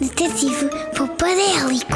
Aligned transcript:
Detetive 0.00 0.70
Popadélico. 0.96 1.92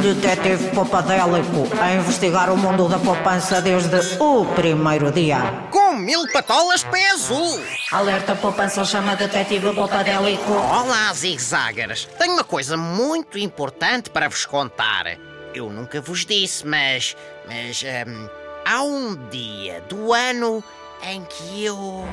Detetive 0.00 0.70
Popadélico 0.72 1.68
a 1.80 1.94
investigar 1.94 2.52
o 2.52 2.56
mundo 2.56 2.88
da 2.88 3.00
poupança 3.00 3.60
desde 3.60 3.96
o 4.20 4.46
primeiro 4.54 5.10
dia. 5.10 5.40
Com 5.72 5.96
mil 5.96 6.30
patolas 6.32 6.84
pé 6.84 7.10
azul. 7.10 7.60
Alerta 7.90 8.36
poupança 8.36 8.84
chama 8.84 9.16
Detetive 9.16 9.74
Popadélico. 9.74 10.52
Olá, 10.52 11.12
zigzaggers. 11.12 12.08
Tenho 12.16 12.34
uma 12.34 12.44
coisa 12.44 12.76
muito 12.76 13.36
importante 13.36 14.10
para 14.10 14.28
vos 14.28 14.46
contar. 14.46 15.18
Eu 15.52 15.68
nunca 15.70 16.00
vos 16.00 16.24
disse, 16.24 16.64
mas. 16.64 17.16
Mas. 17.48 17.82
hum, 17.82 18.28
há 18.64 18.80
um 18.80 19.28
dia 19.28 19.82
do 19.88 20.12
ano 20.12 20.62
em 21.06 21.24
que 21.24 21.64
eu. 21.64 22.04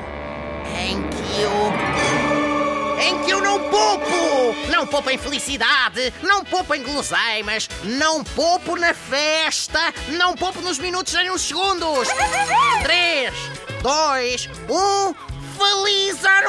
em 0.66 1.02
que 1.08 1.40
eu. 1.40 3.02
em 3.02 3.24
que 3.24 3.30
eu 3.30 3.40
não 3.40 3.58
poupo! 3.70 4.12
Não 4.70 4.86
poupo 4.86 5.10
em 5.10 5.18
felicidade, 5.18 6.12
não 6.22 6.44
poupo 6.44 6.74
em 6.74 6.82
guloseimas, 6.82 7.68
não 7.84 8.22
poupo 8.22 8.76
na 8.76 8.92
festa, 8.92 9.80
não 10.08 10.34
poupo 10.34 10.60
nos 10.60 10.78
minutos 10.78 11.12
nem 11.14 11.28
nos 11.28 11.42
segundos! 11.42 12.08
3, 12.82 13.32
2, 13.82 14.50
1. 14.68 15.32
Feliz 15.52 16.24
Ano 16.24 16.41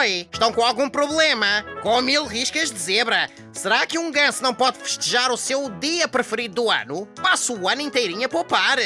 O 0.00 0.02
que 0.02 0.08
foi? 0.08 0.28
Estão 0.32 0.50
com 0.50 0.64
algum 0.64 0.88
problema? 0.88 1.62
Com 1.82 2.00
mil 2.00 2.24
riscas 2.24 2.70
de 2.70 2.78
zebra? 2.78 3.28
Será 3.52 3.86
que 3.86 3.98
um 3.98 4.10
ganso 4.10 4.42
não 4.42 4.54
pode 4.54 4.78
festejar 4.78 5.30
o 5.30 5.36
seu 5.36 5.68
dia 5.68 6.08
preferido 6.08 6.54
do 6.54 6.70
ano? 6.70 7.06
Passa 7.22 7.52
o 7.52 7.68
ano 7.68 7.82
inteirinho 7.82 8.24
a 8.24 8.28
poupar. 8.28 8.78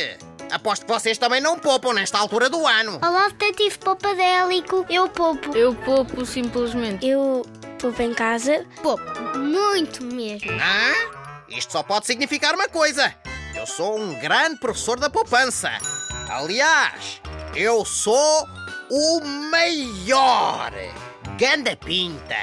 Aposto 0.50 0.84
que 0.84 0.92
vocês 0.92 1.16
também 1.16 1.40
não 1.40 1.56
poupam 1.56 1.92
nesta 1.92 2.18
altura 2.18 2.50
do 2.50 2.66
ano. 2.66 2.98
Olá, 3.00 3.28
Detetive 3.28 3.78
Popadélico. 3.78 4.84
Eu 4.90 5.08
poupo. 5.08 5.56
Eu 5.56 5.72
poupo 5.76 6.26
simplesmente. 6.26 7.06
Eu 7.06 7.46
poupo 7.78 8.02
em 8.02 8.12
casa. 8.12 8.66
Poupo. 8.82 9.38
Muito 9.38 10.02
mesmo. 10.02 10.50
Hã? 10.50 10.94
Isto 11.48 11.74
só 11.74 11.84
pode 11.84 12.06
significar 12.06 12.56
uma 12.56 12.68
coisa. 12.68 13.14
Eu 13.54 13.68
sou 13.68 13.96
um 13.96 14.18
grande 14.18 14.56
professor 14.56 14.98
da 14.98 15.08
poupança. 15.08 15.70
Aliás, 16.28 17.20
eu 17.54 17.84
sou 17.84 18.48
o 18.90 19.20
maior. 19.24 20.72
Ganda 21.38 21.76
pinta. 21.76 22.36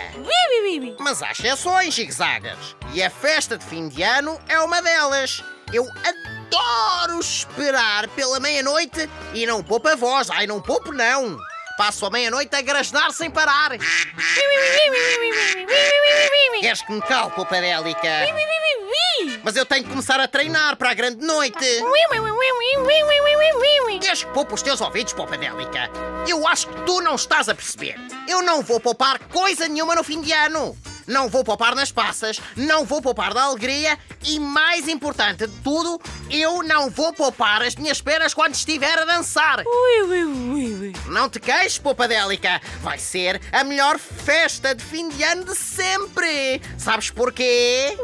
Mas 0.99 1.23
há 1.23 1.31
exceções, 1.31 1.95
zigzaggers. 1.95 2.75
E 2.93 3.01
a 3.01 3.09
festa 3.09 3.57
de 3.57 3.63
fim 3.65 3.87
de 3.87 4.03
ano 4.03 4.37
é 4.49 4.59
uma 4.59 4.81
delas. 4.81 5.43
Eu 5.73 5.85
adoro 6.03 7.19
esperar 7.21 8.09
pela 8.09 8.39
meia-noite 8.39 9.09
e 9.33 9.45
não 9.45 9.63
poupo 9.63 9.87
a 9.87 9.95
voz. 9.95 10.29
Ai, 10.29 10.45
não 10.45 10.61
poupo 10.61 10.91
não. 10.91 11.37
Passo 11.77 12.05
a 12.05 12.09
meia-noite 12.09 12.53
a 12.53 12.61
grasnar 12.61 13.11
sem 13.11 13.31
parar. 13.31 13.71
Queres 16.59 16.81
que 16.81 16.91
me 16.91 17.01
cale, 17.01 17.31
poupadélica? 17.31 18.09
Mas 19.43 19.55
eu 19.55 19.65
tenho 19.65 19.83
que 19.83 19.89
começar 19.89 20.19
a 20.19 20.27
treinar 20.27 20.75
para 20.75 20.91
a 20.91 20.93
grande 20.93 21.25
noite. 21.25 21.65
Poupe 24.33 24.53
os 24.53 24.61
teus 24.61 24.79
ouvidos, 24.79 25.11
poupadélica? 25.11 25.89
Eu 26.25 26.47
acho 26.47 26.67
que 26.67 26.81
tu 26.83 27.01
não 27.01 27.15
estás 27.15 27.49
a 27.49 27.55
perceber. 27.55 27.95
Eu 28.29 28.41
não 28.41 28.61
vou 28.61 28.79
poupar 28.79 29.19
coisa 29.27 29.67
nenhuma 29.67 29.93
no 29.93 30.03
fim 30.03 30.21
de 30.21 30.31
ano. 30.31 30.77
Não 31.07 31.27
vou 31.29 31.43
poupar 31.43 31.75
nas 31.75 31.91
passas, 31.91 32.39
não 32.55 32.85
vou 32.85 33.01
poupar 33.01 33.33
da 33.33 33.43
alegria 33.43 33.97
e, 34.25 34.39
mais 34.39 34.87
importante 34.87 35.47
de 35.47 35.53
tudo, 35.63 35.99
eu 36.29 36.63
não 36.63 36.89
vou 36.89 37.11
poupar 37.13 37.61
as 37.61 37.75
minhas 37.75 38.01
penas 38.01 38.33
quando 38.33 38.53
estiver 38.55 38.99
a 38.99 39.05
dançar. 39.05 39.63
Não 41.07 41.29
te 41.29 41.39
queixes, 41.39 41.77
poupadélica. 41.77 42.61
Vai 42.81 42.97
ser 42.97 43.41
a 43.51 43.63
melhor 43.63 43.97
festa 43.97 44.73
de 44.75 44.83
fim 44.83 45.09
de 45.09 45.23
ano 45.23 45.43
de 45.43 45.55
sempre. 45.55 46.61
Sabes 46.77 47.09
porquê? 47.09 47.97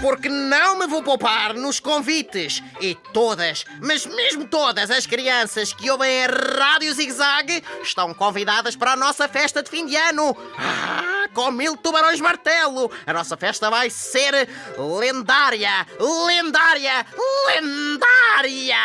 Porque 0.00 0.28
não 0.28 0.78
me 0.78 0.86
vou 0.86 1.02
poupar 1.02 1.54
nos 1.54 1.78
convites. 1.80 2.62
E 2.80 2.94
todas, 3.12 3.64
mas 3.80 4.06
mesmo 4.06 4.46
todas 4.46 4.90
as 4.90 5.06
crianças 5.06 5.72
que 5.72 5.90
ouvem 5.90 6.24
a 6.24 6.28
Rádio 6.28 6.92
Zig 6.94 7.12
Zag 7.12 7.62
estão 7.82 8.12
convidadas 8.14 8.76
para 8.76 8.92
a 8.92 8.96
nossa 8.96 9.28
festa 9.28 9.62
de 9.62 9.70
fim 9.70 9.86
de 9.86 9.96
ano. 9.96 10.36
Ah, 10.58 11.17
com 11.38 11.52
mil 11.52 11.76
tubarões 11.76 12.20
martelo. 12.20 12.90
A 13.06 13.12
nossa 13.12 13.36
festa 13.36 13.70
vai 13.70 13.88
ser 13.90 14.48
lendária, 14.76 15.86
lendária, 16.26 17.06
lendária. 17.46 18.76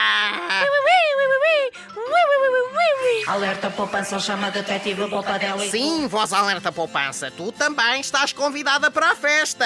Alerta 3.26 3.72
poupança 3.72 4.20
chama 4.20 4.52
Detetive 4.52 5.10
Popadélico. 5.10 5.72
Sim, 5.72 6.06
voz 6.08 6.32
alerta 6.32 6.72
poupança, 6.72 7.32
tu 7.32 7.52
também 7.52 8.02
estás 8.02 8.32
convidada 8.32 8.92
para 8.92 9.14
a 9.14 9.16
festa. 9.16 9.66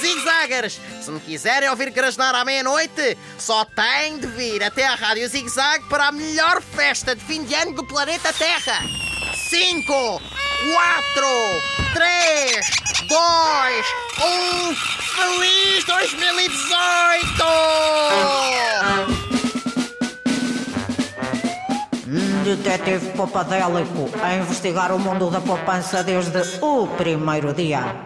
Zigzaggers, 0.00 0.80
se 1.00 1.12
me 1.12 1.20
quiserem 1.20 1.68
ouvir 1.68 1.90
grasnar 1.90 2.34
à 2.34 2.44
meia-noite, 2.44 3.16
só 3.38 3.64
têm 3.64 4.18
de 4.18 4.26
vir 4.26 4.64
até 4.64 4.84
a 4.84 4.96
Rádio 4.96 5.28
Zig 5.28 5.48
Zag 5.48 5.84
para 5.88 6.08
a 6.08 6.12
melhor 6.12 6.60
festa 6.60 7.14
de 7.14 7.22
fim 7.24 7.44
de 7.44 7.54
ano 7.54 7.72
do 7.74 7.86
planeta 7.86 8.32
Terra. 8.32 8.80
5, 9.48 10.39
4, 10.60 11.62
3, 11.94 12.70
2, 13.08 13.86
1. 14.20 14.74
Feliz 15.16 15.84
2018! 15.84 17.20
Detetive 22.44 23.12
Popadélico 23.16 24.10
a 24.22 24.34
investigar 24.34 24.92
o 24.92 24.98
mundo 24.98 25.30
da 25.30 25.40
poupança 25.40 26.02
desde 26.02 26.58
o 26.60 26.86
primeiro 26.88 27.54
dia. 27.54 27.96